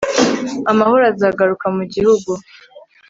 [0.71, 2.31] amahoro azagaruka mu gihugu